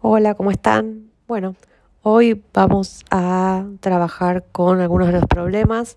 [0.00, 1.10] Hola, ¿cómo están?
[1.26, 1.56] Bueno,
[2.02, 5.96] hoy vamos a trabajar con algunos de los problemas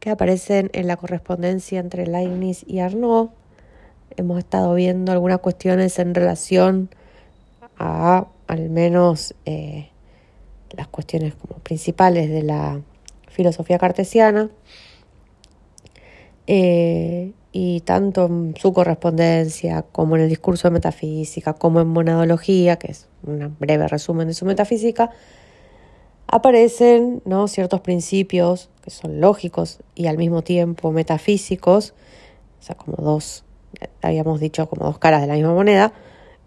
[0.00, 3.28] que aparecen en la correspondencia entre Leibniz y Arnaud.
[4.16, 6.90] Hemos estado viendo algunas cuestiones en relación
[7.78, 9.90] a al menos eh,
[10.72, 12.80] las cuestiones como principales de la
[13.28, 14.50] filosofía cartesiana.
[16.48, 22.76] Eh, y tanto en su correspondencia como en el discurso de metafísica, como en monadología,
[22.76, 25.10] que es un breve resumen de su metafísica,
[26.26, 27.46] aparecen ¿no?
[27.48, 31.92] ciertos principios que son lógicos y al mismo tiempo metafísicos,
[32.58, 33.44] o sea, como dos,
[34.00, 35.92] habíamos dicho, como dos caras de la misma moneda,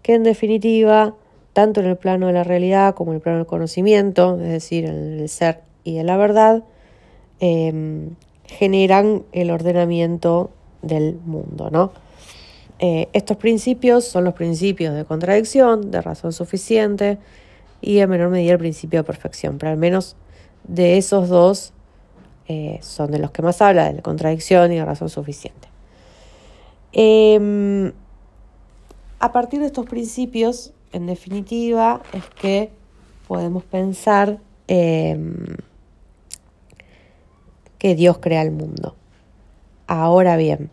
[0.02, 1.14] que en definitiva,
[1.52, 4.86] tanto en el plano de la realidad como en el plano del conocimiento, es decir,
[4.86, 6.64] en el ser y en la verdad,
[7.38, 8.08] eh,
[8.46, 10.50] generan el ordenamiento
[10.82, 11.92] del mundo, ¿no?
[12.78, 17.18] Eh, estos principios son los principios de contradicción, de razón suficiente
[17.80, 20.16] y en menor medida el principio de perfección, pero al menos
[20.64, 21.72] de esos dos
[22.48, 25.68] eh, son de los que más habla, de contradicción y de razón suficiente.
[26.92, 27.92] Em,
[29.18, 32.70] a partir de estos principios, en definitiva, es que
[33.26, 35.56] podemos pensar em,
[37.78, 38.94] que Dios crea el mundo.
[39.86, 40.70] Ahora bien,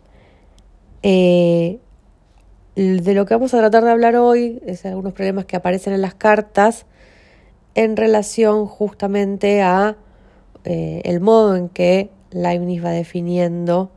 [1.02, 1.78] eh,
[2.74, 6.02] de lo que vamos a tratar de hablar hoy es algunos problemas que aparecen en
[6.02, 6.86] las cartas
[7.76, 9.96] en relación justamente a
[10.64, 13.92] eh, el modo en que Leibniz va definiendo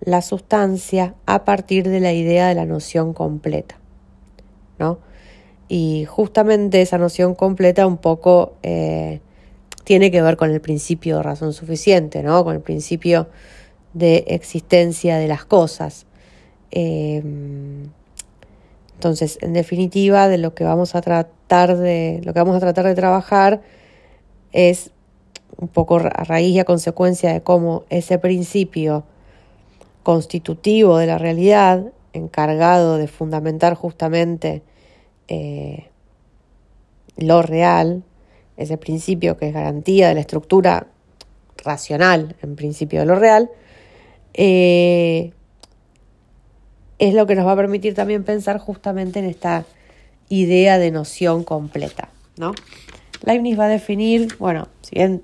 [0.00, 3.78] la sustancia a partir de la idea de la noción completa,
[4.78, 4.98] ¿no?
[5.68, 9.20] Y justamente esa noción completa un poco eh,
[9.84, 12.44] tiene que ver con el principio de razón suficiente, ¿no?
[12.44, 13.28] Con el principio
[13.94, 16.06] de existencia de las cosas.
[16.70, 17.90] Em,
[18.94, 22.86] entonces, en definitiva, de lo que vamos a tratar de, lo que vamos a tratar
[22.86, 23.62] de trabajar
[24.52, 24.90] es
[25.56, 29.04] un poco a raíz y a consecuencia de cómo ese principio
[30.02, 34.62] constitutivo de la realidad, encargado de fundamentar justamente
[35.28, 35.88] eh,
[37.16, 38.02] lo real,
[38.56, 40.86] ese principio que es garantía de la estructura
[41.56, 43.50] racional, en principio de lo real,
[44.34, 45.32] eh,
[46.98, 49.64] es lo que nos va a permitir también pensar justamente en esta
[50.28, 52.52] idea de noción completa, ¿no?
[53.24, 55.22] Leibniz va a definir, bueno, si bien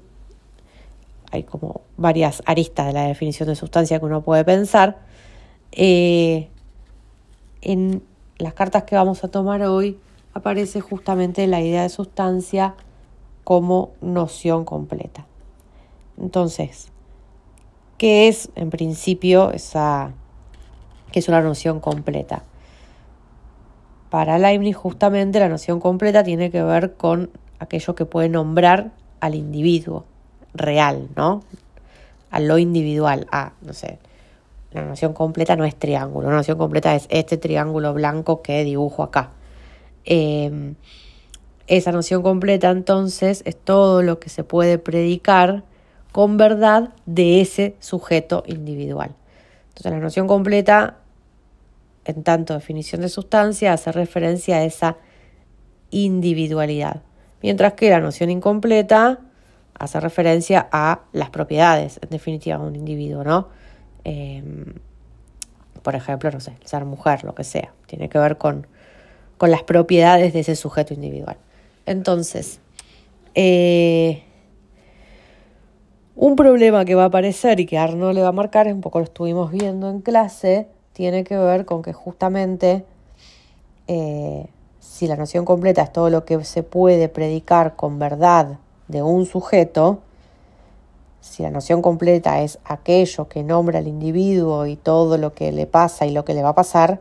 [1.31, 4.99] hay como varias aristas de la definición de sustancia que uno puede pensar,
[5.73, 6.49] eh,
[7.61, 8.03] en
[8.39, 9.99] las cartas que vamos a tomar hoy
[10.33, 12.75] aparece justamente la idea de sustancia
[13.45, 15.27] como noción completa.
[16.19, 16.89] Entonces,
[17.99, 20.13] ¿qué es en principio esa
[21.13, 22.43] que es una noción completa?
[24.09, 29.35] Para Leibniz justamente la noción completa tiene que ver con aquello que puede nombrar al
[29.35, 30.07] individuo
[30.55, 31.43] real, ¿no?
[32.31, 33.99] A lo individual, a, no sé,
[34.71, 39.03] la noción completa no es triángulo, la noción completa es este triángulo blanco que dibujo
[39.03, 39.31] acá.
[40.05, 40.75] Eh,
[41.67, 45.65] esa noción completa entonces es todo lo que se puede predicar
[46.13, 49.15] con verdad de ese sujeto individual.
[49.69, 50.97] Entonces la noción completa,
[52.05, 54.97] en tanto definición de sustancia, hace referencia a esa
[55.91, 57.03] individualidad,
[57.43, 59.21] mientras que la noción incompleta
[59.79, 63.49] hace referencia a las propiedades, en definitiva, de un individuo, ¿no?
[64.05, 64.75] Em,
[65.83, 68.67] por ejemplo, no sé, ser mujer, lo que sea, tiene que ver con,
[69.37, 71.37] con las propiedades de ese sujeto individual.
[71.87, 72.61] Entonces,
[73.35, 74.25] eh,
[76.21, 78.99] un problema que va a aparecer y que Arno le va a marcar, un poco
[78.99, 82.85] lo estuvimos viendo en clase, tiene que ver con que justamente
[83.87, 84.49] eh,
[84.81, 88.59] si la noción completa es todo lo que se puede predicar con verdad
[88.89, 90.01] de un sujeto,
[91.21, 95.69] si la noción completa es aquello que nombra al individuo y todo lo que le
[95.69, 97.01] pasa y lo que le va a pasar,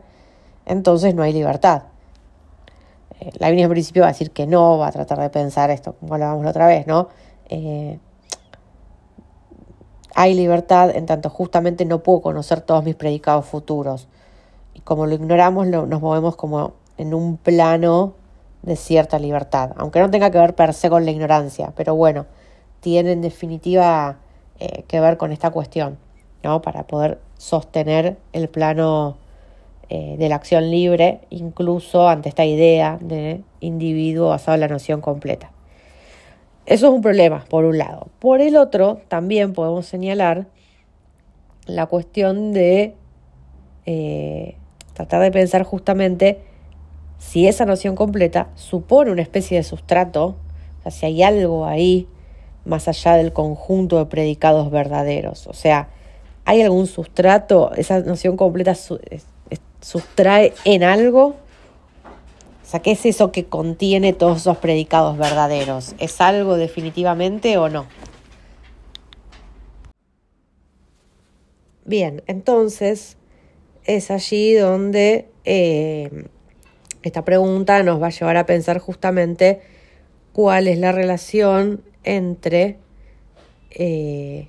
[0.64, 1.82] entonces no hay libertad.
[3.18, 5.72] Eh, la línea en principio va a decir que no, va a tratar de pensar
[5.72, 7.08] esto, como hablábamos la otra vez, ¿no?
[7.48, 7.98] Eh,
[10.20, 14.08] hay libertad en tanto justamente no puedo conocer todos mis predicados futuros.
[14.74, 18.14] Y como lo ignoramos, nos movemos como en un plano
[18.62, 22.26] de cierta libertad, aunque no tenga que ver per se con la ignorancia, pero bueno,
[22.80, 24.16] tiene en definitiva
[24.58, 25.98] eh, que ver con esta cuestión,
[26.42, 26.62] ¿no?
[26.62, 29.18] Para poder sostener el plano
[29.88, 35.00] eh, de la acción libre, incluso ante esta idea de individuo basado en la noción
[35.00, 35.52] completa.
[36.68, 38.08] Eso es un problema, por un lado.
[38.18, 40.48] Por el otro, también podemos señalar
[41.64, 42.94] la cuestión de
[43.86, 44.54] eh,
[44.92, 46.40] tratar de pensar justamente
[47.16, 50.36] si esa noción completa supone una especie de sustrato,
[50.80, 52.06] o sea, si hay algo ahí
[52.66, 55.88] más allá del conjunto de predicados verdaderos, o sea,
[56.44, 58.74] hay algún sustrato, esa noción completa
[59.80, 61.34] sustrae en algo,
[62.68, 65.94] o sea, ¿qué es eso que contiene todos esos predicados verdaderos?
[65.98, 67.86] ¿Es algo definitivamente o no?
[71.86, 73.16] Bien, entonces
[73.84, 76.26] es allí donde eh,
[77.02, 79.62] esta pregunta nos va a llevar a pensar justamente
[80.34, 82.76] cuál es la relación entre
[83.70, 84.48] eh,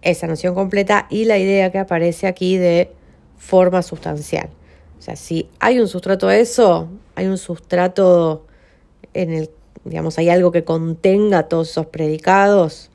[0.00, 2.90] esa noción completa y la idea que aparece aquí de
[3.36, 4.48] forma sustancial.
[5.04, 8.46] O sea, si hay un sustrato a eso, hay un sustrato
[9.12, 9.50] en el,
[9.84, 12.90] digamos, hay algo que contenga todos esos predicados,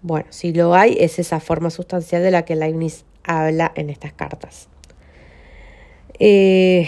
[0.00, 4.12] bueno, si lo hay, es esa forma sustancial de la que Leibniz habla en estas
[4.12, 4.68] cartas.
[6.20, 6.86] Eh,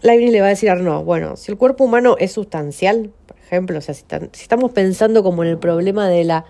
[0.00, 3.36] Leibniz le va a decir a Arnaud, bueno, si el cuerpo humano es sustancial, por
[3.36, 4.06] ejemplo, o sea, si,
[4.40, 6.46] estamos pensando como en el problema de la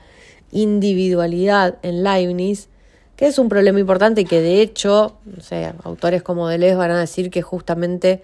[0.52, 2.68] individualidad en Leibniz,
[3.16, 6.90] que es un problema importante y que de hecho, no sé, autores como Deleuze van
[6.90, 8.22] a decir que justamente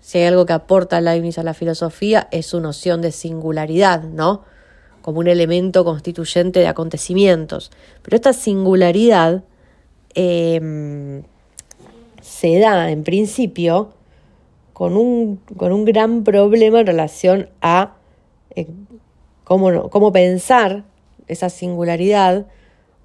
[0.00, 4.42] si hay algo que aporta Leibniz a la filosofía es su noción de singularidad, ¿no?
[5.04, 7.70] como un elemento constituyente de acontecimientos.
[8.00, 9.44] Pero esta singularidad
[10.14, 11.24] em,
[12.22, 13.92] se da en principio
[14.72, 17.96] con un, con un, gran problema en relación a
[18.56, 18.66] eh,
[19.44, 20.84] cómo, cómo pensar
[21.28, 22.46] esa singularidad,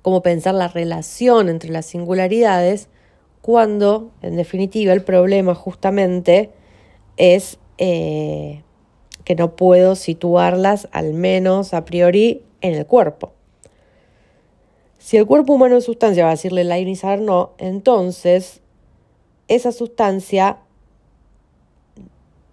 [0.01, 2.90] cómo pensar la relación entre las singularidades,
[3.42, 6.51] cuando en definitiva el problema justamente
[7.18, 8.63] es eh,
[9.24, 13.34] que no puedo situarlas, al menos a priori, en el cuerpo.
[14.98, 18.62] Si el cuerpo humano es sustancia, va a decirle Leibniz no, entonces
[19.48, 20.57] esa sustancia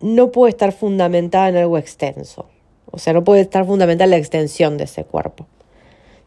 [0.01, 2.47] no puede estar fundamentada en algo extenso.
[2.91, 5.47] O sea, no puede estar fundamentada en la extensión de ese cuerpo.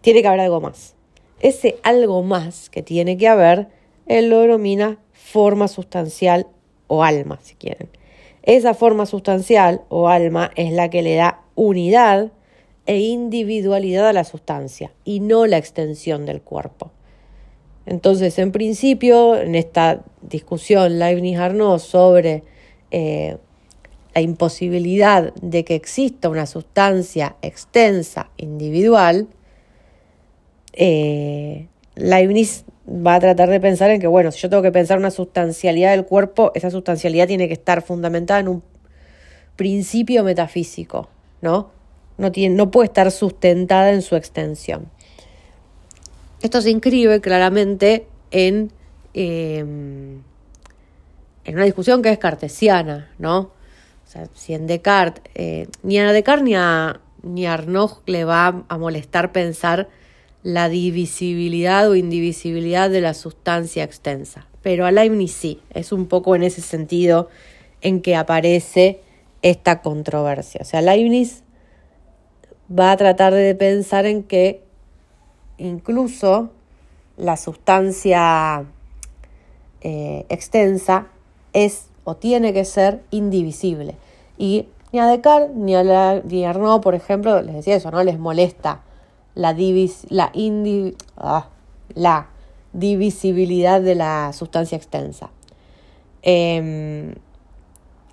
[0.02, 0.96] Tiene que haber algo más.
[1.40, 3.68] Ese algo más que tiene que haber,
[4.06, 6.48] él lo denomina forma sustancial
[6.88, 7.90] o alma, si quieren.
[8.44, 12.32] Esa forma sustancial o alma es la que le da unidad
[12.86, 16.92] e individualidad a la sustancia y no la extensión del cuerpo.
[17.86, 22.44] Entonces, en principio, en esta discusión Leibniz-Arnaud sobre
[22.92, 23.38] eh,
[24.14, 29.28] la imposibilidad de que exista una sustancia extensa, individual,
[30.74, 34.98] eh, Leibniz va a tratar de pensar en que, bueno, si yo tengo que pensar
[34.98, 38.64] una sustancialidad del cuerpo, esa sustancialidad tiene que estar fundamentada en un
[39.56, 41.10] principio metafísico,
[41.42, 41.72] ¿no?
[42.18, 44.90] No, tiene, no puede estar sustentada en su extensión.
[46.42, 48.72] Esto se inscribe claramente en,
[49.14, 50.22] em,
[51.46, 53.52] en una discusión que es cartesiana, ¿no?
[54.34, 57.58] Si en Descartes, eh, ni a Descartes ni a, ni a
[58.06, 59.88] le va a molestar pensar
[60.44, 64.48] la divisibilidad o indivisibilidad de la sustancia extensa.
[64.62, 67.30] Pero a Leibniz sí, es un poco en ese sentido
[67.82, 69.02] en que aparece
[69.42, 70.62] esta controversia.
[70.62, 71.44] O sea, Leibniz
[72.72, 74.62] va a tratar de pensar en que
[75.58, 76.52] incluso
[77.18, 78.66] la sustancia
[79.82, 81.08] eh, extensa
[81.54, 83.96] es o tiene que ser indivisible.
[84.38, 87.92] Y ni a Descartes ni a, la, ni a Arnaud, por ejemplo, les decía eso,
[87.92, 88.82] no les molesta
[89.36, 89.56] la,
[90.10, 90.32] la,
[91.18, 91.50] ah,
[91.96, 92.30] la
[92.74, 95.30] divisibilidad de la sustancia extensa.
[96.22, 97.16] Eh,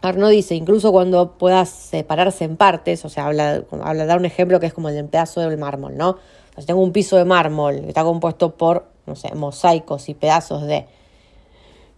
[0.02, 4.61] Arnaud dice, incluso cuando pueda separarse en partes, o sea, habla, habla, da un ejemplo
[4.61, 6.18] que es como el del pedazo del mármol, ¿no?
[6.64, 10.87] Tengo un piso de mármol que está compuesto por, no sé, mosaicos y pedazos de...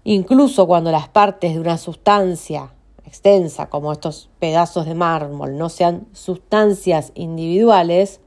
[0.05, 2.71] Incluso cuando las partes de una sustancia
[3.05, 8.21] extensa, como estos pedazos de mármol, no sean sustancias individuales,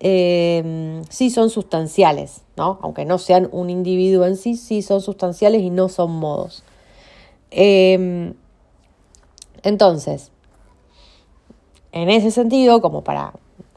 [0.00, 2.78] eh, sí son sustanciales, ¿no?
[2.82, 6.62] Aunque no sean un individuo en sí, sí son sustanciales y no son modos.
[7.50, 8.34] Em,
[9.62, 10.32] entonces,
[11.92, 13.32] en ese sentido, como para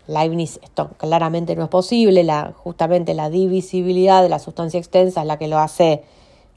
[0.07, 5.27] Leibniz esto claramente no es posible, la, justamente la divisibilidad de la sustancia extensa es
[5.27, 6.03] la que lo hace,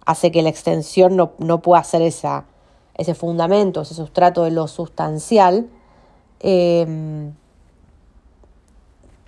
[0.04, 2.46] hace que la extensión no, no pueda ser esa,
[2.96, 5.68] ese fundamento, ese sustrato de lo sustancial.
[6.40, 7.32] Eh,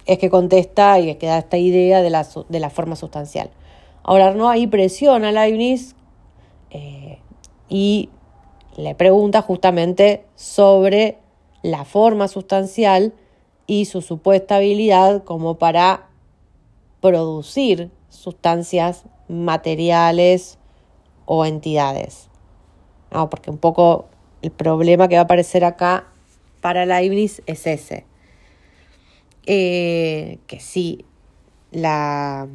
[0.06, 3.50] es que contesta y es que da esta idea de la, de la forma sustancial.
[4.02, 5.94] Ahora no ahí presiona a Leibniz
[6.70, 7.18] eh,
[7.68, 8.10] y
[8.76, 11.18] le pregunta justamente sobre
[11.62, 13.14] la forma sustancial
[13.66, 16.08] y su supuesta habilidad como para
[17.00, 20.58] producir sustancias materiales
[21.24, 22.28] o entidades.
[23.10, 24.06] No, porque un poco
[24.42, 26.08] el problema que va a aparecer acá
[26.60, 28.04] para Leibniz es ese.
[29.46, 31.04] Eh, que sí,
[31.70, 32.48] la,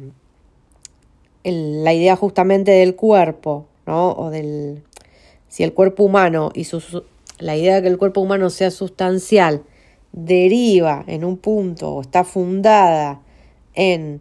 [1.44, 4.12] la idea justamente del cuerpo, ¿no?
[4.12, 4.82] O del.
[5.48, 7.04] Si el cuerpo humano y su,
[7.38, 9.64] la idea de que el cuerpo humano sea sustancial
[10.12, 13.20] deriva en un punto o está fundada
[13.74, 14.20] en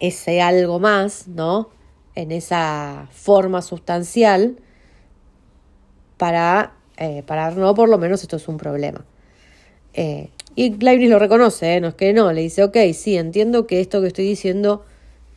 [0.00, 1.70] ese algo más, ¿no?
[2.14, 4.58] En esa forma sustancial,
[6.16, 9.04] para, eh, para no, por lo menos esto es un problema.
[9.94, 11.80] Eh, y Leibniz lo reconoce, ¿eh?
[11.80, 14.84] no es que no, le dice, ok, sí, entiendo que esto que estoy diciendo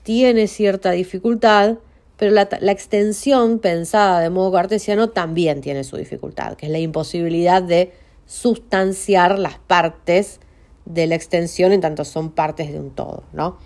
[0.02, 1.78] tiene cierta dificultad,
[2.18, 7.62] pero la, extensión pensada de modo cartesiano también tiene su dificultad, que es la imposibilidad
[7.62, 7.94] de
[8.26, 10.40] sustanciar las partes
[10.86, 13.60] de la extensión en tanto son partes de un todo, ¿no?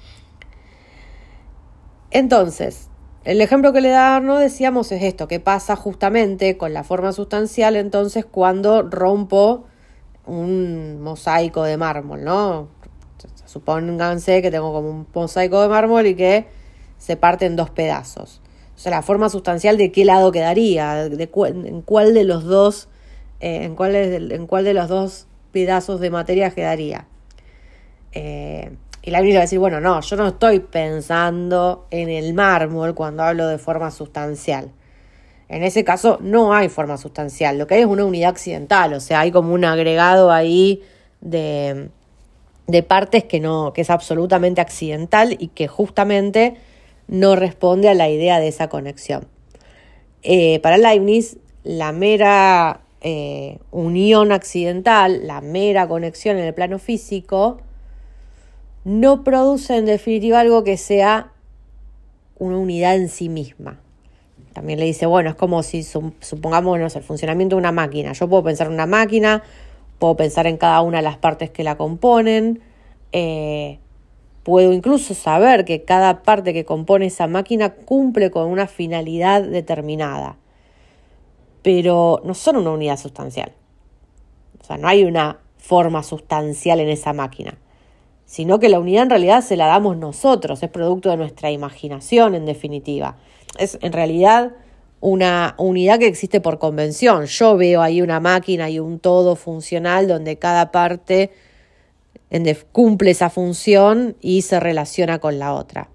[2.12, 2.90] Entonces,
[3.24, 7.14] el ejemplo que le da Arno, decíamos, es esto, que pasa justamente con la forma
[7.14, 9.64] sustancial, entonces cuando rompo
[10.28, 12.68] un mosaico de mármol, ¿no?
[13.46, 16.48] Supónganse que tengo como un mosaico de mármol y que
[16.98, 18.42] se parte en dos pedazos.
[18.76, 22.90] O sea, la forma sustancial de qué lado quedaría, de en cuál de los dos,
[23.40, 27.08] eh, en, cuál en cuál de los dos pedazos de materia quedaría.
[28.12, 32.34] Eh, y la Biblia va a decir, bueno, no, yo no estoy pensando en el
[32.34, 34.72] mármol cuando hablo de forma sustancial.
[35.48, 39.00] En ese caso no hay forma sustancial, lo que hay es una unidad accidental, o
[39.00, 40.82] sea, hay como un agregado ahí
[41.22, 41.90] de,
[42.68, 46.56] de partes que, no, que es absolutamente accidental y que justamente
[47.08, 49.28] no responde a la idea de esa conexión.
[50.24, 57.60] Eh, para Leibniz, la mera eh, unión accidental, la mera conexión en el plano físico,
[58.84, 61.32] no produce en definitiva algo que sea
[62.38, 63.80] una unidad en sí misma.
[64.56, 68.14] También le dice, bueno, es como si supongamos, no sé, el funcionamiento de una máquina.
[68.14, 69.44] Yo puedo pensar en una máquina,
[70.00, 72.62] puedo pensar en cada una de las partes que la componen,
[73.12, 73.80] eh,
[74.44, 80.38] puedo incluso saber que cada parte que compone esa máquina cumple con una finalidad determinada,
[81.62, 83.52] pero no son una unidad sustancial.
[84.62, 87.58] O sea, no hay una forma sustancial en esa máquina,
[88.24, 92.36] sino que la unidad en realidad se la damos nosotros, es producto de nuestra imaginación
[92.36, 93.18] en definitiva
[93.58, 94.54] es en realidad
[95.00, 97.26] una unidad que existe por convención.
[97.26, 101.32] Yo veo ahí una máquina y un todo funcional donde cada parte
[102.72, 105.90] cumple esa función y se relaciona con la otra.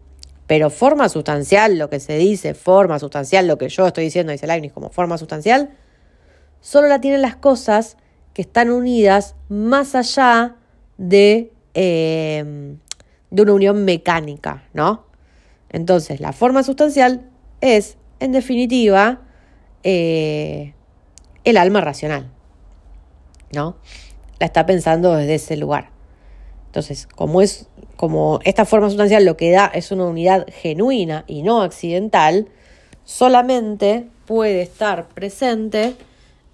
[0.46, 4.46] Pero forma sustancial, lo que se dice, forma sustancial, lo que yo estoy diciendo, dice
[4.46, 5.70] Leibniz, como forma sustancial,
[6.60, 7.96] solo la tienen las cosas
[8.32, 10.56] que están unidas más allá
[10.98, 12.76] de, eh,
[13.30, 15.06] de una unión mecánica, ¿no?
[15.68, 17.29] Entonces, la forma sustancial
[17.60, 19.20] es, en definitiva,
[19.82, 20.74] eh,
[21.44, 22.30] el alma racional,
[23.52, 23.76] ¿no?
[24.38, 25.90] La está pensando desde ese lugar.
[26.66, 31.42] Entonces, como es, como esta forma sustancial lo que da es una unidad genuina y
[31.42, 32.48] no accidental,
[33.04, 35.96] solamente puede estar presente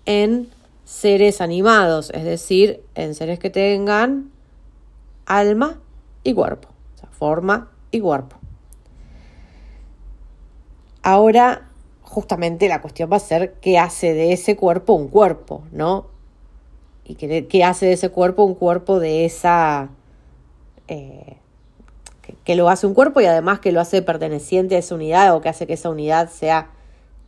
[0.06, 0.48] en
[0.84, 4.30] seres animados, es decir, en seres que tengan
[5.26, 5.80] alma
[6.22, 8.35] y cuerpo, o sea, forma y cuerpo.
[11.06, 11.68] Ahora,
[12.02, 16.06] justamente la cuestión va a ser qué hace de ese cuerpo un cuerpo, ¿no?
[17.04, 19.90] Y qué, hace de ese cuerpo un cuerpo de esa...
[20.88, 21.36] Eh,
[22.42, 25.40] que, lo hace un cuerpo y además que lo hace perteneciente a esa unidad o
[25.40, 26.70] que hace que esa unidad sea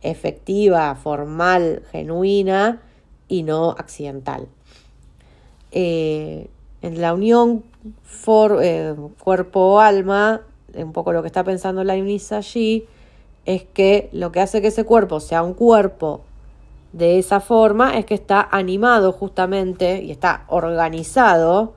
[0.01, 2.81] efectiva, formal, genuina
[3.29, 4.49] y no accidental.
[5.71, 6.49] Eh,
[6.81, 7.63] en la unión
[8.61, 10.41] eh, cuerpo-alma,
[10.75, 12.85] un poco lo que está pensando la Leibniz allí,
[13.49, 16.21] es que lo que hace que ese cuerpo sea un cuerpo
[16.93, 21.73] de esa forma es que está animado justamente y está organizado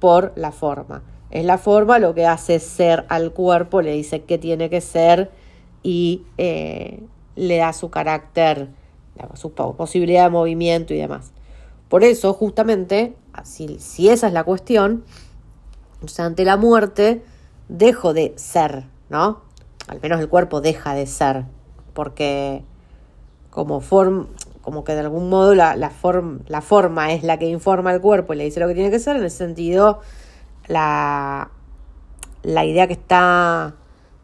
[0.00, 1.04] por la forma.
[1.30, 5.30] Es la forma lo que hace ser al cuerpo, le dice qué tiene que ser
[5.84, 7.00] y eh,
[7.36, 8.70] le da su carácter,
[9.34, 11.32] su posibilidad de movimiento y demás.
[11.88, 15.04] Por eso, justamente, si, si esa es la cuestión,
[16.02, 17.22] o sea, ante la muerte,
[17.68, 19.43] dejo de ser, ¿no?
[19.88, 21.44] Al menos el cuerpo deja de ser,
[21.92, 22.64] porque
[23.50, 24.28] como, form,
[24.62, 25.92] como que de algún modo la, la,
[26.46, 28.98] la forma es la que informa al cuerpo y le dice lo que tiene que
[28.98, 30.00] ser, en ese sentido
[30.66, 31.50] la,
[32.42, 33.74] la idea que está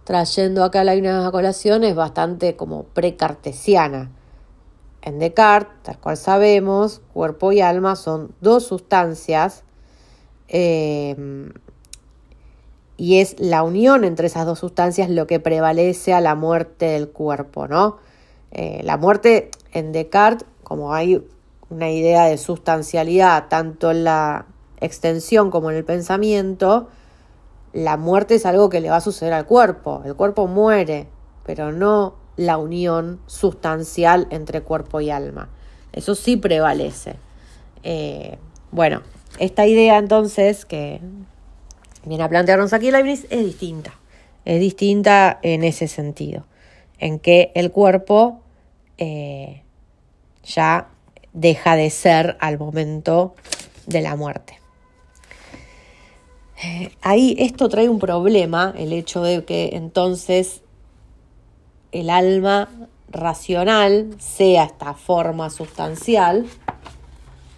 [0.04, 4.10] trayendo acá la una colación es bastante como precartesiana.
[5.02, 9.64] En Descartes, tal cual sabemos, cuerpo y alma son dos sustancias
[10.48, 11.16] eh,
[13.00, 17.08] y es la unión entre esas dos sustancias lo que prevalece a la muerte del
[17.08, 17.96] cuerpo, ¿no?
[18.50, 21.26] Eh, la muerte en Descartes, como hay
[21.70, 24.44] una idea de sustancialidad tanto en la
[24.82, 26.88] extensión como en el pensamiento,
[27.72, 30.02] la muerte es algo que le va a suceder al cuerpo.
[30.04, 31.06] El cuerpo muere,
[31.46, 35.48] pero no la unión sustancial entre cuerpo y alma.
[35.94, 37.16] Eso sí prevalece.
[37.82, 38.36] Eh,
[38.72, 39.00] bueno,
[39.38, 41.00] esta idea entonces que
[42.04, 43.94] viene a plantearnos aquí Leibniz es distinta.
[44.44, 46.46] Es distinta en ese sentido,
[46.98, 48.40] en que el cuerpo
[48.98, 49.62] eh,
[50.44, 50.88] ya
[51.32, 53.34] deja de ser al momento
[53.86, 54.58] de la muerte.
[56.62, 60.62] Eh, ahí esto trae un problema, el hecho de que entonces
[61.92, 62.68] el alma
[63.08, 66.46] racional sea esta forma sustancial.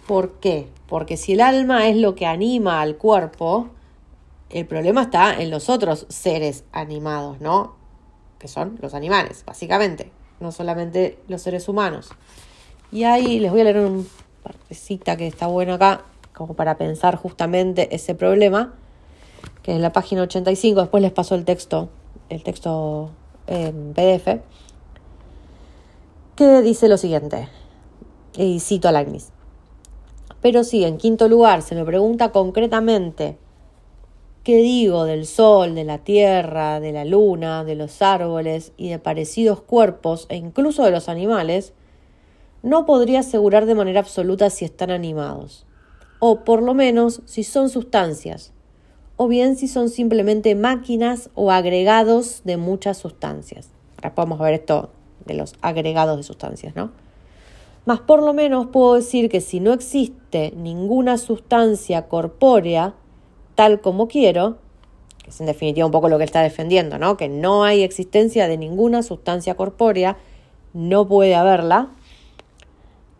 [0.07, 0.67] ¿Por qué?
[0.87, 3.69] Porque si el alma es lo que anima al cuerpo,
[4.53, 7.75] el problema está en los otros seres animados, ¿no?
[8.39, 12.09] Que son los animales, básicamente, no solamente los seres humanos.
[12.91, 14.03] Y ahí les voy a leer una
[14.43, 18.73] partecita que está bueno acá, como para pensar justamente ese problema,
[19.63, 21.89] que es la página 85, después les paso el texto,
[22.29, 23.09] el texto
[23.47, 24.41] en PDF,
[26.35, 27.49] que dice lo siguiente,
[28.35, 29.29] y cito a Leibniz.
[30.41, 33.37] Pero si en quinto lugar se me pregunta concretamente
[34.43, 38.99] qué digo del sol, de la tierra, de la luna, de los árboles y de
[38.99, 41.73] parecidos cuerpos e incluso de los animales,
[42.61, 45.65] no podría asegurar de manera absoluta si están animados,
[46.19, 48.51] o por lo menos si son sustancias,
[49.15, 53.69] o bien si son simplemente máquinas o agregados de muchas sustancias.
[53.97, 54.89] Ahora podemos ver esto
[55.25, 56.91] de los agregados de sustancias, ¿no?
[57.85, 62.95] Más por lo menos puedo decir que si no existe ninguna sustancia corpórea,
[63.55, 64.57] tal como quiero,
[65.23, 67.17] que es en definitiva un poco lo que está defendiendo, ¿no?
[67.17, 70.17] Que no hay existencia de ninguna sustancia corpórea,
[70.73, 71.89] no puede haberla,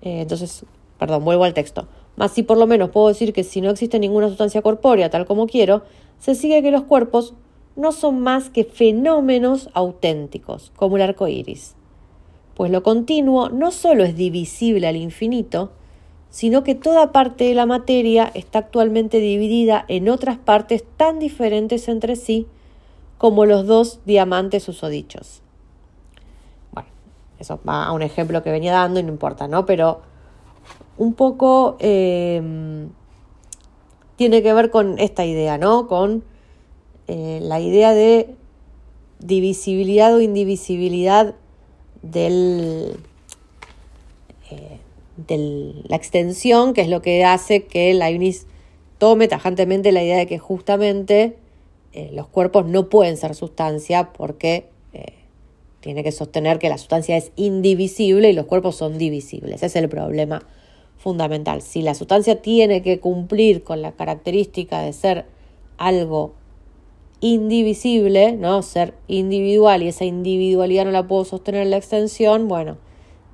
[0.02, 0.66] eh, entonces,
[1.00, 1.88] perdón, vuelvo al texto.
[2.16, 5.26] Más si por lo menos puedo decir que si no existe ninguna sustancia corpórea tal
[5.26, 5.84] como quiero,
[6.20, 7.34] se sigue que los cuerpos
[7.76, 11.76] no son más que fenómenos auténticos, como el arco iris.
[12.54, 15.72] Pues lo continuo no solo es divisible al infinito,
[16.34, 21.88] sino que toda parte de la materia está actualmente dividida en otras partes tan diferentes
[21.88, 22.48] entre sí
[23.20, 25.44] como los dos diamantes usodichos.
[27.38, 29.68] Eso va a un ejemplo que venía dando y no importa, ¿no?
[29.68, 30.02] Pero
[30.98, 32.90] un poco em,
[34.16, 35.88] tiene que ver con esta idea, ¿no?
[35.88, 36.24] Con
[37.08, 38.34] eh, la idea de
[39.20, 41.36] divisibilidad o indivisibilidad
[42.02, 42.98] del,
[44.50, 44.80] eh,
[45.18, 48.48] de la extensión, que es lo que hace que Leibniz
[48.98, 51.38] tome tajantemente la idea de que justamente
[51.92, 54.74] eh, los cuerpos no pueden ser sustancia porque
[55.84, 59.56] tiene que sostener que la sustancia es indivisible y los cuerpos son divisibles.
[59.56, 60.42] Ese es el problema
[60.98, 61.62] fundamental.
[61.62, 65.26] Si la sustancia tiene que cumplir con la característica de ser
[65.78, 66.36] algo
[67.20, 68.62] indivisible, ¿no?
[68.62, 72.78] Ser individual y esa individualidad no la puedo sostener en la extensión, bueno,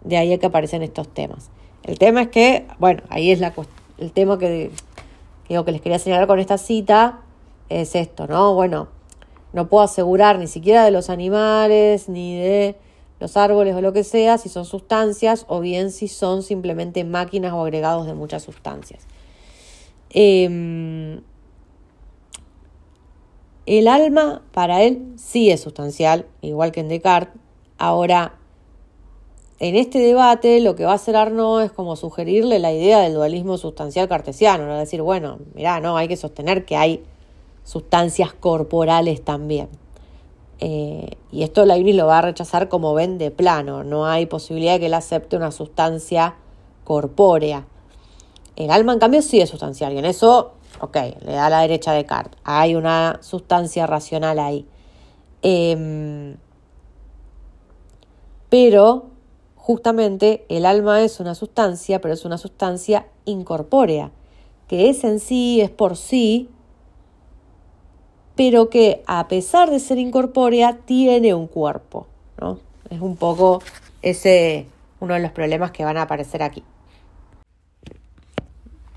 [0.03, 1.51] de ahí es que aparecen estos temas.
[1.83, 3.53] El tema es que, bueno, ahí es la,
[3.97, 4.71] el tema que,
[5.47, 7.21] que, que les quería señalar con esta cita,
[7.69, 8.53] es esto, ¿no?
[8.53, 8.87] Bueno,
[9.53, 12.75] no puedo asegurar ni siquiera de los animales, ni de
[13.19, 17.53] los árboles o lo que sea, si son sustancias o bien si son simplemente máquinas
[17.53, 19.05] o agregados de muchas sustancias.
[20.11, 21.21] Em,
[23.65, 27.39] el alma para él sí es sustancial, igual que en Descartes.
[27.77, 28.38] Ahora,
[29.59, 33.13] en este debate lo que va a hacer Arnaud es como sugerirle la idea del
[33.13, 34.77] dualismo sustancial cartesiano, ¿no?
[34.77, 37.03] decir, bueno, mirá, no, hay que sostener que hay
[37.63, 39.67] sustancias corporales también.
[40.61, 44.73] Eh, y esto Leibniz lo va a rechazar como ven de plano, no hay posibilidad
[44.73, 46.35] de que él acepte una sustancia
[46.83, 47.65] corpórea.
[48.55, 51.91] El alma, en cambio, sí es sustancial y en eso, ok, le da la derecha
[51.91, 52.39] de Descartes.
[52.43, 54.65] Hay una sustancia racional ahí.
[55.41, 56.35] Em,
[58.49, 59.08] pero,
[59.69, 64.09] justamente, el alma es una sustancia, pero es una sustancia incorpórea,
[64.67, 66.49] que es en sí, es por sí,
[68.35, 72.07] pero que a pesar de ser incorpórea tiene un cuerpo.
[72.41, 72.57] ¿no?
[72.89, 73.61] Es un poco
[74.01, 74.65] ese
[75.01, 76.63] uno de los problemas que van a aparecer aquí.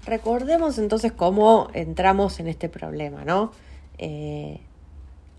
[0.07, 3.53] Recordemos entonces cómo entramos en este problema, ¿no?
[3.99, 4.59] Eh,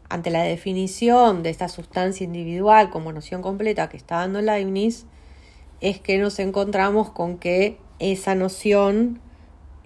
[0.10, 5.08] ante la definición de esta sustancia individual como noción completa que está dando Leibniz,
[5.84, 9.20] es que nos encontramos con que esa noción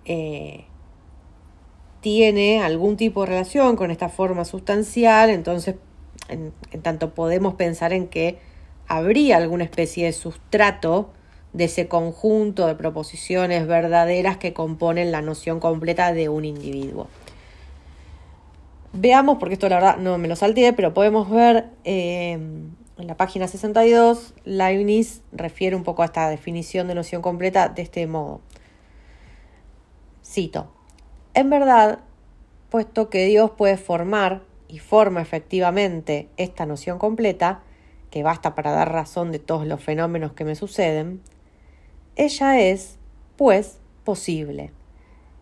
[0.05, 0.65] eh,
[2.01, 5.75] tiene algún tipo de relación con esta forma sustancial, entonces
[6.29, 8.37] en, tanto podemos pensar en que
[8.87, 11.09] habría alguna especie de sustrato
[11.53, 17.07] de ese conjunto de proposiciones verdaderas que componen la noción completa de un individuo.
[18.93, 22.37] Veamos, porque esto la verdad no me lo salté, pero podemos ver eh,
[22.97, 27.83] en la página 62, Leibniz refiere un poco a esta definición de noción completa de
[27.83, 28.41] este modo.
[30.25, 30.71] Cito,
[31.33, 31.99] en verdad,
[32.69, 37.61] puesto que Dios puede formar y forma efectivamente esta noción completa,
[38.09, 41.21] que basta para dar razón de todos los fenómenos que me suceden,
[42.15, 42.97] ella es,
[43.35, 44.71] pues, posible.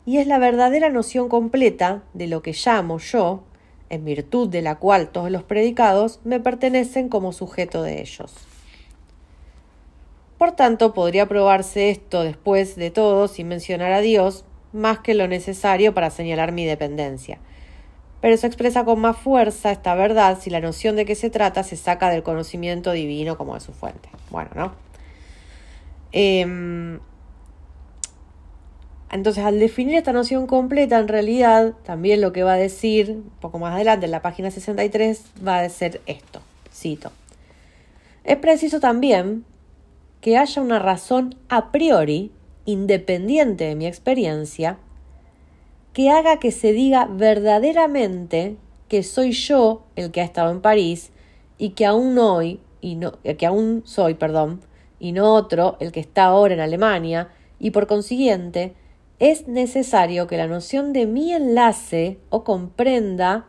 [0.05, 3.43] Y es la verdadera noción completa de lo que llamo yo,
[3.89, 8.33] en virtud de la cual todos los predicados me pertenecen como sujeto de ellos.
[10.37, 14.43] Por tanto, podría probarse esto después de todo sin mencionar a Dios
[14.73, 17.39] más que lo necesario para señalar mi dependencia.
[18.21, 21.63] Pero se expresa con más fuerza esta verdad si la noción de qué se trata
[21.63, 24.09] se saca del conocimiento divino como de su fuente.
[24.29, 24.73] Bueno, ¿no?
[26.11, 26.99] Em,
[29.11, 33.31] entonces, al definir esta noción completa, en realidad, también lo que va a decir, un
[33.39, 36.41] poco más adelante, en la página 63, va a ser esto,
[36.73, 37.11] cito.
[38.23, 39.45] Es preciso también
[40.21, 42.31] que haya una razón a priori,
[42.65, 44.77] independiente de mi experiencia,
[45.93, 48.57] que haga que se diga verdaderamente
[48.89, 51.11] que soy yo el que ha estado en París
[51.57, 54.61] y que aún hoy, y no, que aún soy, perdón,
[54.99, 58.73] y no otro, el que está ahora en Alemania, y por consiguiente
[59.19, 63.45] es necesario que la noción de mi enlace o comprenda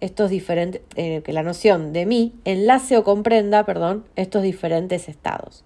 [0.00, 5.64] estos diferentes, eh, que la noción de mi enlace o comprenda, perdón, estos diferentes estados.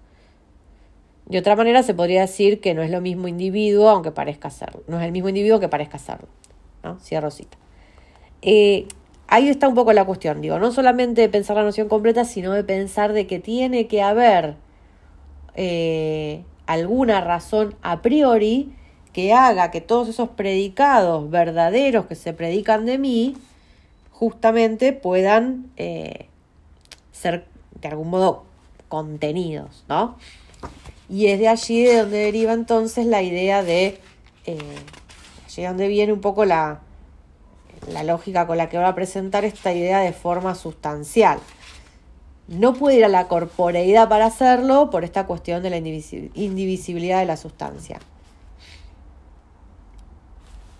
[1.27, 4.83] De otra manera se podría decir que no es lo mismo individuo aunque parezca serlo,
[4.87, 6.27] no es el mismo individuo que parezca serlo,
[6.83, 6.99] ¿no?
[6.99, 7.57] Cierro cita.
[8.41, 8.87] Eh,
[9.27, 12.51] ahí está un poco la cuestión, digo, no solamente de pensar la noción completa, sino
[12.53, 14.55] de pensar de que tiene que haber
[15.55, 18.73] eh, alguna razón a priori
[19.13, 23.37] que haga que todos esos predicados verdaderos que se predican de mí,
[24.11, 26.27] justamente puedan eh,
[27.11, 27.45] ser
[27.79, 28.43] de algún modo
[28.89, 30.17] contenidos, ¿no?
[31.09, 33.99] Y es de allí de donde deriva entonces la idea de,
[34.45, 34.57] eh,
[35.45, 36.79] allí donde viene un poco la,
[37.91, 41.39] la lógica con la que va a presentar esta idea de forma sustancial.
[42.47, 47.25] No puede ir a la corporeidad para hacerlo por esta cuestión de la indivisibilidad de
[47.25, 47.99] la sustancia.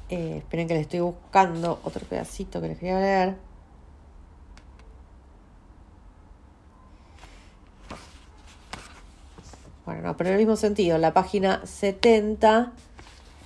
[0.09, 3.35] Eh, esperen que le estoy buscando otro pedacito que les quería leer.
[9.85, 12.73] Bueno, no, pero en el mismo sentido, la página 70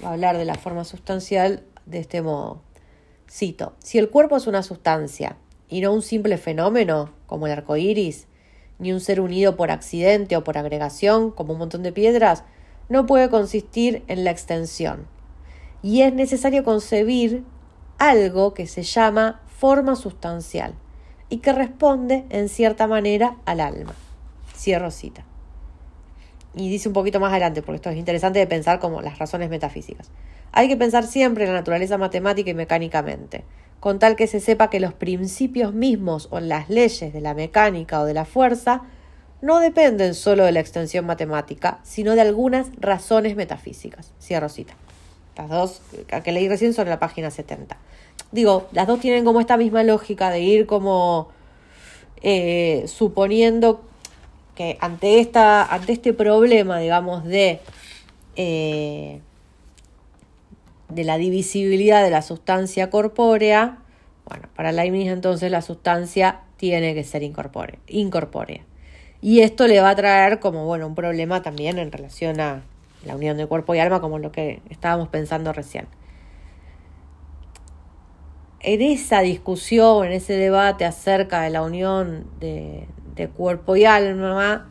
[0.03, 2.61] va a hablar de la forma sustancial de este modo.
[3.29, 7.77] Cito: Si el cuerpo es una sustancia y no un simple fenómeno, como el arco
[7.77, 8.27] iris,
[8.79, 12.43] ni un ser unido por accidente o por agregación, como un montón de piedras,
[12.89, 15.16] no puede consistir en la extensión
[15.87, 17.45] y es necesario concebir
[17.97, 20.73] algo que se llama forma sustancial
[21.29, 23.95] y que responde en cierta manera al alma.
[24.53, 25.23] Cierro cita.
[26.53, 29.49] Y dice un poquito más adelante, porque esto es interesante de pensar como las razones
[29.49, 30.11] metafísicas.
[30.51, 33.45] Hay que pensar siempre en la naturaleza matemática y mecánicamente,
[33.79, 38.01] con tal que se sepa que los principios mismos o las leyes de la mecánica
[38.01, 38.81] o de la fuerza
[39.41, 44.11] no dependen solo de la extensión matemática, sino de algunas razones metafísicas.
[44.19, 44.75] Cierro cita.
[45.37, 45.81] Las dos,
[46.23, 47.77] que leí recién, son la página 70.
[48.31, 51.29] Digo, las dos tienen como esta misma lógica de ir como
[52.21, 53.81] eh, suponiendo
[54.55, 57.59] que ante, esta, ante este problema, digamos, de,
[58.35, 59.21] eh,
[60.89, 63.77] de la divisibilidad de la sustancia corpórea,
[64.27, 67.77] bueno, para Leibniz entonces la sustancia tiene que ser incorpórea.
[67.87, 68.61] incorpórea.
[69.21, 72.63] Y esto le va a traer como, bueno, un problema también en relación a,
[73.05, 75.87] la unión de cuerpo y alma como lo que estábamos pensando recién.
[78.59, 82.87] En esa discusión, en ese debate acerca de la unión de,
[83.35, 84.69] cuerpo y alma,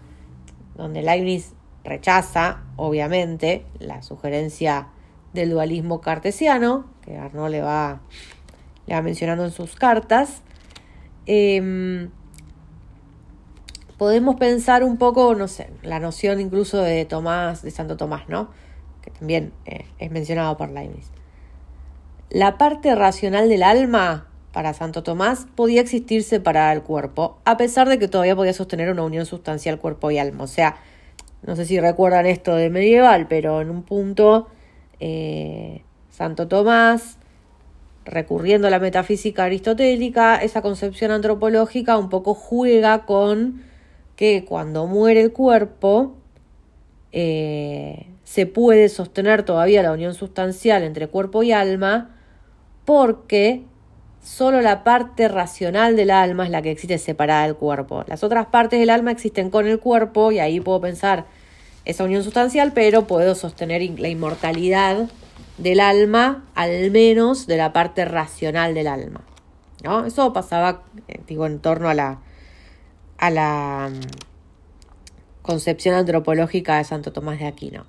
[0.77, 4.89] donde Leibniz rechaza, obviamente, la sugerencia
[5.33, 8.01] del dualismo cartesiano, que Arnaud le va,
[8.87, 10.43] le va mencionando en sus cartas,
[11.27, 12.09] eh,
[13.99, 18.51] podemos pensar un poco, no sé, la noción incluso de Tomás, de Santo Tomás, ¿no?
[19.03, 21.11] Que también eh, es mencionado por Leibniz.
[22.31, 27.89] La parte racional del alma para Santo Tomás podía existirse para el cuerpo, a pesar
[27.89, 30.45] de que todavía podía sostener una unión sustancial cuerpo y alma.
[30.45, 30.77] O sea,
[31.43, 34.49] no sé si recuerdan esto de medieval, pero en un punto
[34.99, 37.19] eh, Santo Tomás,
[38.05, 43.63] recurriendo a la metafísica aristotélica, esa concepción antropológica un poco juega con
[44.17, 46.15] que cuando muere el cuerpo,
[47.13, 52.11] eh, se puede sostener todavía la unión sustancial entre cuerpo y alma
[52.85, 53.63] porque
[54.23, 58.05] solo la parte racional del alma es la que existe separada del cuerpo.
[58.09, 61.27] Las otras partes del alma existen con el cuerpo y ahí puedo pensar
[61.85, 65.09] esa unión sustancial, pero puedo sostener la inmortalidad
[65.59, 69.21] del alma, al menos de la parte racional del alma.
[69.85, 70.05] ¿no?
[70.05, 72.19] Eso pasaba, eh, digo, en torno a la,
[73.19, 77.87] a la mm, concepción antropológica de Santo Tomás de Aquino.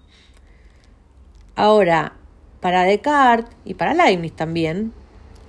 [1.56, 2.14] Ahora,
[2.60, 4.94] para Descartes y para Leibniz también,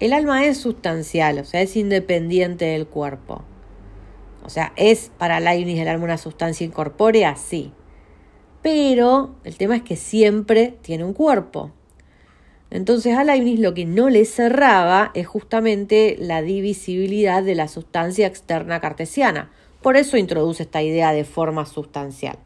[0.00, 3.42] el alma es sustancial, o sea, es independiente del cuerpo.
[4.44, 7.36] O sea, ¿es para Leibniz el alma una sustancia incorpórea?
[7.36, 7.72] Sí.
[8.62, 11.72] Pero el tema es que siempre tiene un cuerpo.
[12.70, 18.26] Entonces a Leibniz lo que no le cerraba es justamente la divisibilidad de la sustancia
[18.26, 19.50] externa cartesiana.
[19.88, 22.36] Por eso introduce esta idea de forma sustancial.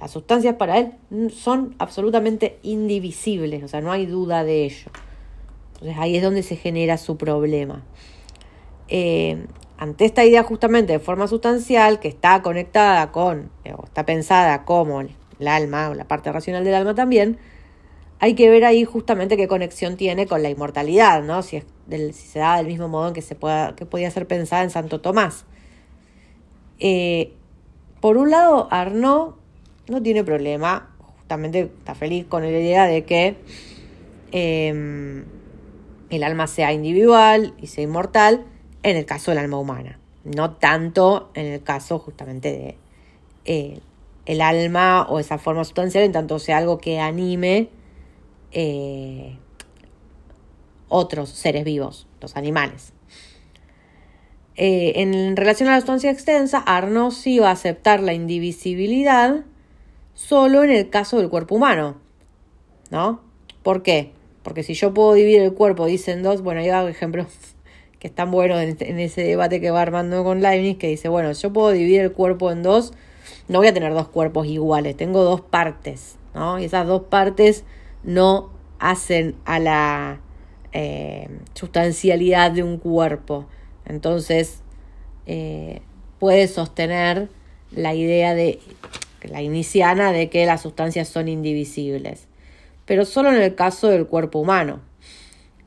[0.00, 0.94] Las sustancias para él
[1.30, 4.90] son absolutamente indivisibles, o sea, no hay duda de ello.
[5.74, 7.84] Entonces ahí es donde se genera su problema.
[8.88, 9.46] Eh,
[9.78, 14.64] ante esta idea justamente de forma sustancial que está conectada con, eh, o está pensada
[14.64, 15.14] como el
[15.46, 17.38] alma, o la parte racional del alma también,
[18.18, 21.44] hay que ver ahí justamente qué conexión tiene con la inmortalidad, ¿no?
[21.44, 24.26] Si, es si se da del mismo modo en que, se pueda, que podía ser
[24.26, 25.44] pensada en Santo Tomás.
[26.78, 27.32] Eh,
[28.00, 29.34] por un lado, Arnaud
[29.88, 33.36] no tiene problema, justamente está feliz con la idea de que
[34.32, 35.24] em,
[36.10, 38.44] el alma sea individual y sea inmortal
[38.82, 42.78] en el caso del alma humana, no tanto en el caso justamente de
[43.44, 43.80] eh,
[44.26, 47.70] el alma o esa forma sustancial, en tanto sea algo que anime
[48.52, 49.38] eh,
[50.88, 52.92] otros seres vivos, los animales.
[54.56, 59.44] Eh, en relación a la sustancia extensa, Arnaud sí va a aceptar la indivisibilidad
[60.14, 61.96] solo en el caso del cuerpo humano.
[62.90, 63.20] ¿No?
[63.62, 64.12] ¿Por qué?
[64.42, 67.26] Porque si yo puedo dividir el cuerpo, dicen dos, bueno, hay ejemplos
[67.98, 71.52] que están buenos en, ese debate que va armando con Leibniz, que dice, bueno, yo
[71.52, 72.92] puedo dividir el cuerpo en dos,
[73.48, 76.58] no voy a tener dos cuerpos iguales, tengo dos partes, ¿no?
[76.58, 77.64] Y esas dos partes
[78.04, 80.20] no hacen a la
[80.72, 83.46] eh, sustancialidad de un cuerpo.
[83.86, 84.60] Entonces,
[85.26, 85.80] eh,
[86.18, 87.28] puede sostener
[87.70, 88.58] la idea de
[89.22, 92.28] la iniciana de que las sustancias son indivisibles
[92.86, 94.80] pero solo en el caso del cuerpo humano.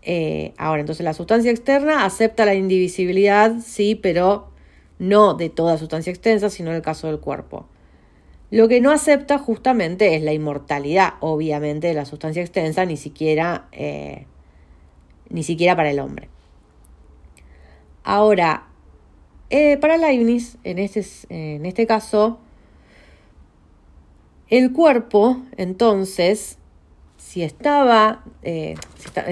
[0.01, 4.49] Eh, ahora, entonces la sustancia externa acepta la indivisibilidad, sí, pero
[4.97, 7.67] no de toda sustancia extensa, sino en el caso del cuerpo.
[8.49, 13.67] Lo que no acepta justamente es la inmortalidad, obviamente, de la sustancia extensa, ni siquiera,
[13.71, 14.25] eh,
[15.29, 16.29] ni siquiera para el hombre.
[18.03, 18.69] Ahora,
[19.49, 22.39] eh, para Leibniz, en este, en este caso,
[24.47, 26.59] el cuerpo, entonces,
[27.17, 28.75] si estaba, eh,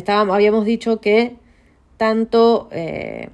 [0.08, 1.36] habíamos dicho que
[1.98, 3.30] tanto eh,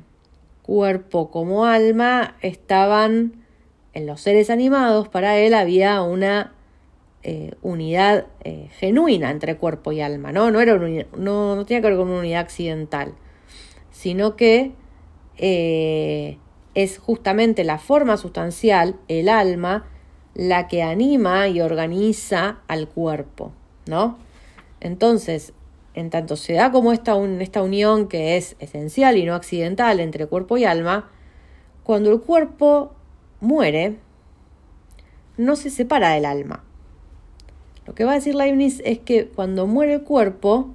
[0.62, 3.46] cuerpo como alma estaban
[3.94, 6.54] en los seres animados, para él había una
[7.62, 8.28] unidad
[8.80, 10.52] genuina entre cuerpo y alma, ¿no?
[10.52, 13.14] No, era no, no tenía que ver con una unidad accidental,
[13.92, 14.74] sino que
[15.38, 19.86] es justamente la forma sustancial, el alma,
[20.36, 23.52] la que anima y organiza al cuerpo,
[23.86, 24.18] ¿no?
[24.80, 25.54] Entonces,
[25.94, 30.26] en tanto se da como esta, esta unión que es esencial y no accidental entre
[30.26, 31.10] cuerpo y alma,
[31.84, 32.94] cuando el cuerpo
[33.40, 33.98] muere,
[35.38, 36.64] no se separa del alma.
[37.86, 40.70] Lo que va a decir Leibniz es que cuando muere el cuerpo,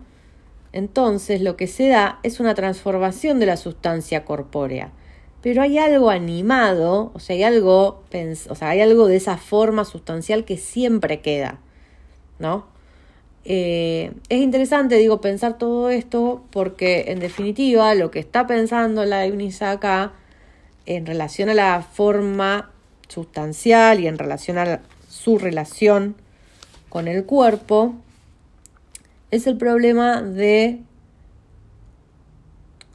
[0.73, 4.93] entonces lo que se da es una transformación de la sustancia corpórea.
[5.43, 8.03] Pero hay algo animado, o sea, hay algo,
[8.49, 11.59] o sea, hay algo de esa forma sustancial que siempre queda,
[12.39, 12.67] ¿no?
[13.45, 19.23] Eh, es interesante, digo, pensar todo esto porque en definitiva lo que está pensando la
[19.23, 20.13] Leibniz acá
[20.87, 22.71] en relación a la forma
[23.09, 26.17] sustancial y en relación a su relación
[26.89, 27.95] con el cuerpo
[29.31, 30.81] es el problema de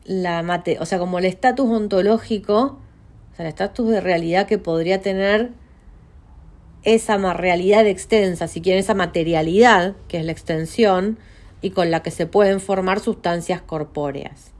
[0.05, 2.79] la mate, o sea, como el estatus ontológico,
[3.31, 5.51] o sea, el estatus de realidad que podría tener
[6.83, 11.17] esa realidad extensa, si quieren, esa materialidad, que es la extensión,
[11.61, 14.51] y con la que se pueden formar sustancias corpóreas.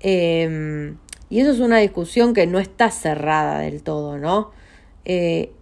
[0.00, 0.96] Em,
[1.28, 4.52] y eso es una discusión que no está cerrada del todo, ¿no?
[5.04, 5.52] Eh,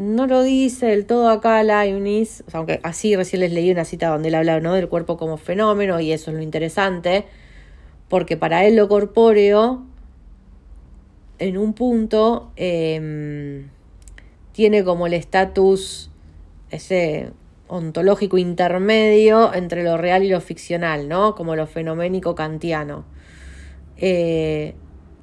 [0.00, 4.28] no lo dice del todo acá Leibniz, aunque así recién les leí una cita donde
[4.28, 4.72] él habla ¿no?
[4.72, 7.26] del cuerpo como fenómeno, y eso es lo interesante,
[8.08, 9.82] porque para él lo corpóreo,
[11.38, 13.68] en un punto, em,
[14.52, 16.10] tiene como el estatus
[16.70, 17.30] ese
[17.68, 21.34] ontológico intermedio entre lo real y lo ficcional, ¿no?
[21.34, 23.04] Como lo fenoménico kantiano.
[23.98, 24.74] Eh,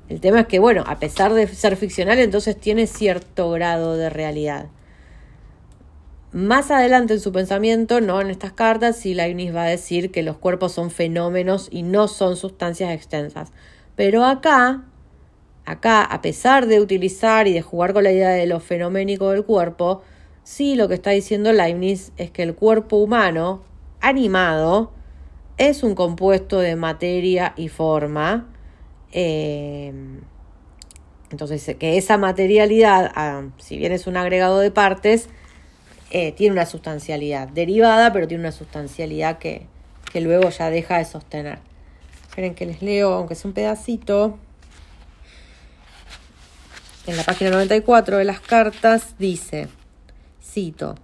[0.09, 4.09] el tema es que, bueno, a pesar de ser ficcional, entonces tiene cierto grado de
[4.09, 4.67] realidad.
[6.31, 10.23] Más adelante en su pensamiento, no en estas cartas, si Leibniz va a decir que
[10.23, 13.51] los cuerpos son fenómenos y no son sustancias extensas.
[13.95, 14.83] Pero acá,
[15.65, 19.43] acá, a pesar de utilizar y de jugar con la idea de lo fenoménico del
[19.45, 20.03] cuerpo,
[20.43, 23.63] sí lo que está diciendo Leibniz es que el cuerpo humano,
[23.99, 24.91] animado,
[25.57, 28.47] es un compuesto de materia y forma.
[29.11, 29.93] Eh,
[31.29, 35.29] entonces, que esa materialidad, ah, si bien es un agregado de partes,
[36.09, 39.67] eh, tiene una sustancialidad derivada, pero tiene una sustancialidad que,
[40.11, 41.59] que luego ya deja de sostener.
[42.29, 44.39] Esperen que les leo, aunque sea un pedacito.
[47.07, 49.67] En la página 94 de las cartas dice,
[50.41, 50.95] cito,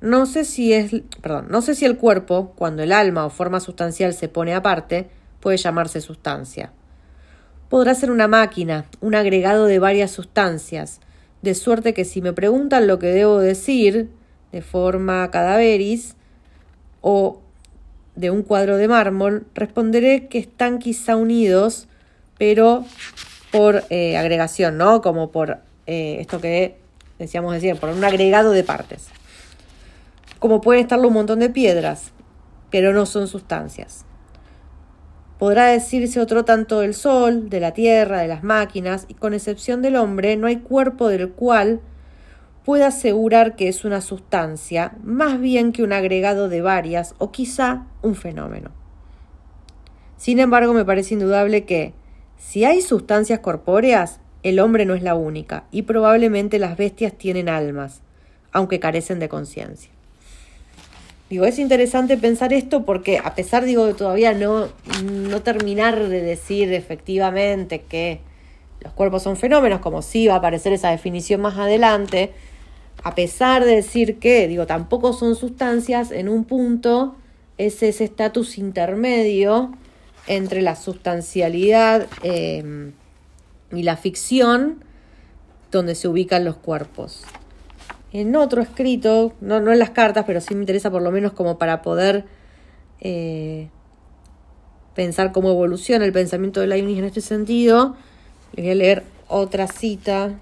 [0.00, 3.60] no sé si es, perdón, no sé si el cuerpo, cuando el alma o forma
[3.60, 5.08] sustancial se pone aparte,
[5.40, 6.72] puede llamarse sustancia.
[7.74, 11.00] Podrá ser una máquina, un agregado de varias sustancias,
[11.42, 14.10] de suerte que si me preguntan lo que debo decir,
[14.52, 16.14] de forma cadaveris,
[17.00, 17.40] o
[18.14, 21.88] de un cuadro de mármol, responderé que están quizá unidos,
[22.38, 22.84] pero
[23.50, 25.02] por eh, agregación, ¿no?
[25.02, 25.58] Como por
[25.88, 26.76] eh, esto que
[27.18, 29.08] decíamos decir, por un agregado de partes.
[30.38, 32.12] Como pueden estarlo un montón de piedras,
[32.70, 34.04] pero no son sustancias.
[35.38, 39.82] Podrá decirse otro tanto del sol, de la tierra, de las máquinas, y con excepción
[39.82, 41.80] del hombre, no hay cuerpo del cual
[42.64, 47.86] puede asegurar que es una sustancia más bien que un agregado de varias o quizá
[48.00, 48.70] un fenómeno.
[50.16, 51.92] Sin embargo, me parece indudable que,
[52.38, 57.48] si hay sustancias corpóreas, el hombre no es la única y probablemente las bestias tienen
[57.48, 58.02] almas,
[58.52, 59.90] aunque carecen de conciencia.
[61.30, 64.68] Digo, es interesante pensar esto porque a pesar, digo, de todavía no,
[65.02, 68.20] no terminar de decir efectivamente que
[68.80, 72.32] los cuerpos son fenómenos, como sí va a aparecer esa definición más adelante,
[73.02, 77.16] a pesar de decir que, digo, tampoco son sustancias, en un punto
[77.56, 79.72] es ese estatus intermedio
[80.26, 82.92] entre la sustancialidad em,
[83.72, 84.84] y la ficción
[85.70, 87.24] donde se ubican los cuerpos.
[88.14, 91.32] En otro escrito, no, no en las cartas, pero sí me interesa por lo menos
[91.32, 92.24] como para poder
[93.02, 93.68] eh,
[94.94, 97.94] pensar cómo evoluciona el pensamiento de Leibniz en este sentido,
[98.54, 100.38] les voy a leer otra cita.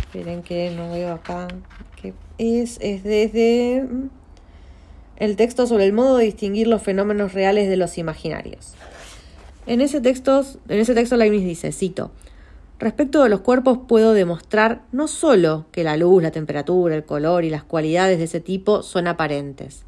[0.00, 1.46] Esperen que no veo acá
[2.38, 4.10] es, es desde mm,
[5.16, 8.74] el texto sobre el modo de distinguir los fenómenos reales de los imaginarios.
[9.66, 12.10] En ese texto, en ese texto Leibniz dice, cito,
[12.82, 17.44] Respecto de los cuerpos puedo demostrar no solo que la luz, la temperatura, el color
[17.44, 19.84] y las cualidades de ese tipo son aparentes,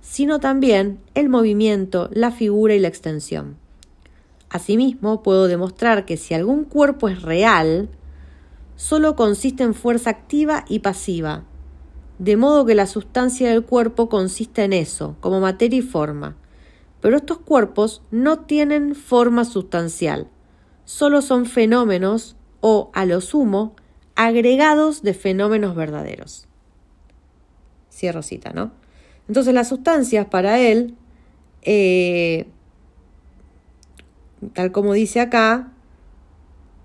[0.00, 3.56] sino también el movimiento, la figura y la extensión.
[4.50, 7.88] Asimismo, puedo demostrar que si algún cuerpo es real,
[8.74, 11.44] solo consiste en fuerza activa y pasiva,
[12.18, 16.34] de modo que la sustancia del cuerpo consiste en eso, como materia y forma.
[17.00, 20.26] Pero estos cuerpos no tienen forma sustancial,
[20.84, 23.74] solo son fenómenos o, a lo sumo,
[24.14, 26.46] agregados de fenómenos verdaderos.
[27.90, 28.72] Cierro cita, ¿no?
[29.28, 30.94] Entonces las sustancias para él,
[31.62, 32.46] eh,
[34.52, 35.72] tal como dice acá,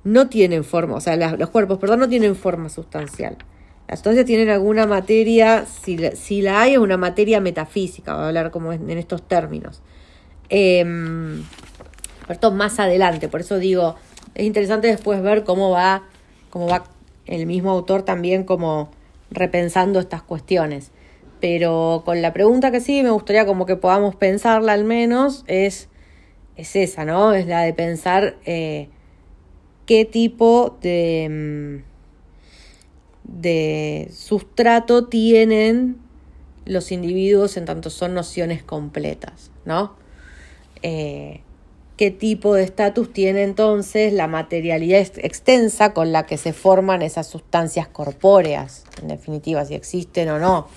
[0.03, 3.37] no tienen forma, o sea, los cuerpos, perdón, no tienen forma sustancial.
[3.87, 8.27] Las sustancias tienen alguna materia, si si la hay, es una materia metafísica, voy a
[8.27, 9.81] hablar como en, estos términos.
[10.49, 10.85] Eh,
[12.33, 13.95] esto más adelante, por eso digo,
[14.35, 16.03] es interesante después ver cómo va,
[16.49, 16.85] cómo va
[17.25, 18.89] el mismo autor también como
[19.31, 20.91] repensando estas cuestiones.
[21.39, 25.87] Pero con la pregunta que sí me gustaría como que podamos pensarla al menos es,
[26.57, 27.33] es esa, ¿no?
[27.33, 28.89] Es la de pensar eh,
[29.85, 31.83] qué tipo de...
[31.83, 31.89] Mm,
[33.23, 35.97] de sustrato tienen
[36.65, 39.95] los individuos en tanto son nociones completas, ¿no?
[40.81, 41.41] Eh,
[41.99, 47.27] ¿Qué tipo de estatus tiene entonces la materialidad extensa con la que se forman esas
[47.27, 48.85] sustancias corpóreas?
[49.01, 50.69] En definitiva, si existen o no.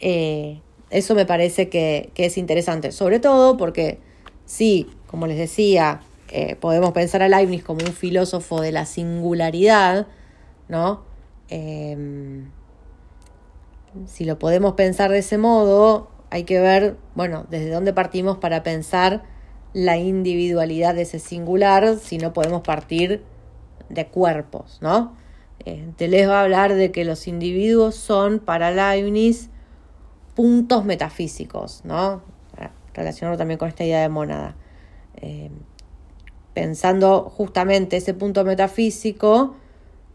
[0.00, 3.98] Eh, eso me parece que, es interesante, sobre todo porque
[4.46, 10.06] sí, como les decía, eh, podemos pensar a Leibniz como un filósofo de la singularidad,
[10.66, 11.02] ¿no?
[11.50, 12.48] Em,
[14.06, 18.62] si lo podemos pensar de ese modo, hay que ver, bueno, desde dónde partimos para
[18.62, 19.30] pensar
[19.72, 23.22] la individualidad de ese singular, si no podemos partir
[23.88, 25.14] de cuerpos, ¿no?
[25.64, 29.48] Eh, te les va a hablar de que los individuos son para Leibniz
[30.34, 32.22] puntos metafísicos, ¿no?
[32.94, 34.54] Relacionarlo también con esta idea de monada.
[35.16, 35.50] Eh,
[36.52, 39.54] pensando justamente ese punto metafísico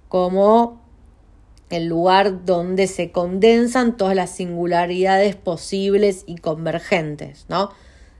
[0.09, 0.79] como
[1.69, 7.71] el lugar donde se condensan todas las singularidades posibles y convergentes, ¿no?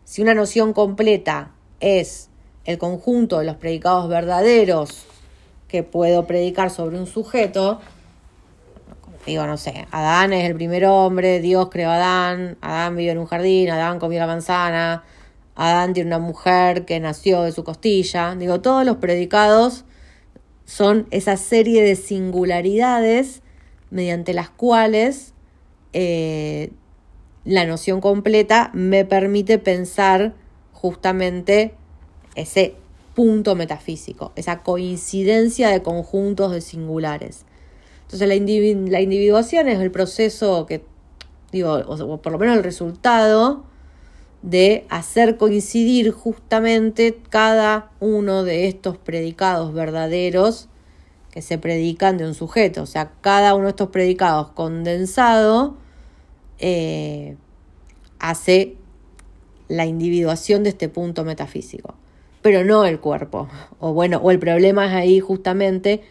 [0.07, 1.51] Si una noción completa
[1.81, 2.29] es
[2.63, 5.05] el conjunto de los predicados verdaderos
[5.67, 7.81] que puedo predicar sobre un sujeto,
[9.25, 13.17] digo, no sé, Adán es el primer hombre, Dios creó a Adán, Adán vive en
[13.17, 15.03] un jardín, Adán comió la manzana,
[15.55, 19.83] Adán tiene una mujer que nació de su costilla, digo, todos los predicados
[20.63, 23.41] son esa serie de singularidades
[23.89, 25.33] mediante las cuales
[25.91, 26.71] eh,
[27.47, 30.33] la noción completa me permite pensar
[30.73, 31.73] justamente
[32.35, 32.75] ese
[33.15, 37.45] punto metafísico, esa coincidencia de conjuntos de singulares.
[38.03, 40.83] Entonces la, la individuación es el proceso que,
[41.53, 43.63] digo, o por lo menos el resultado
[44.41, 50.67] de hacer coincidir justamente cada uno de estos predicados verdaderos
[51.31, 52.83] que se predican de un sujeto.
[52.83, 55.77] O sea, cada uno de estos predicados condensado
[56.59, 57.35] eh,
[58.19, 58.75] hace
[59.67, 61.95] la individuación de este punto metafísico,
[62.41, 63.47] pero no el cuerpo.
[63.79, 66.01] O bueno, o el problema es ahí justamente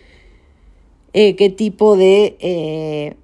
[1.12, 2.36] eh, qué tipo de...
[2.40, 3.16] Eh,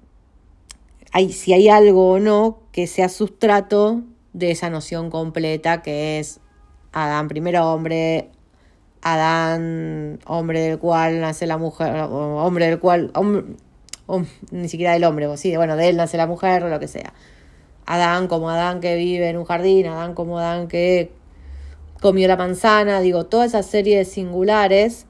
[1.13, 4.01] hay, si hay algo o no que sea sustrato
[4.33, 6.39] de esa noción completa que es
[6.91, 8.29] Adán primero hombre,
[9.01, 13.11] Adán hombre del cual nace la mujer, hombre del cual,
[14.51, 17.13] ni siquiera del hombre, sí, bueno, de él nace la mujer o lo que sea.
[17.85, 21.11] Adán como Adán que vive en un jardín, Adán como Adán que
[22.01, 25.05] comió la manzana, digo, toda esa serie de singulares,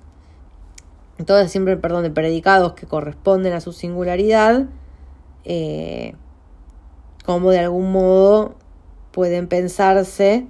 [1.26, 4.66] todas siempre, perdón, de predicados que corresponden a su singularidad,
[5.44, 6.16] eh,
[7.26, 8.56] como de algún modo
[9.12, 10.46] pueden pensarse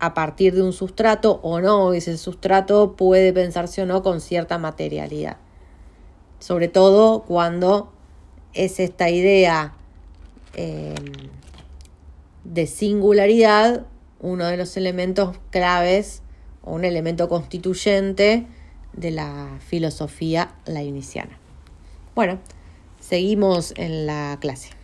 [0.00, 4.58] a partir de un sustrato o no, ese sustrato puede pensarse o no con cierta
[4.58, 5.38] materialidad.
[6.38, 7.92] Sobre todo cuando
[8.54, 9.74] es esta idea
[10.54, 10.94] em,
[12.44, 13.86] de singularidad
[14.20, 16.22] uno de los elementos claves
[16.62, 18.46] o un elemento constituyente
[18.92, 21.38] de la filosofía lainiciana.
[22.14, 22.38] Bueno,
[23.00, 24.77] seguimos en la clase.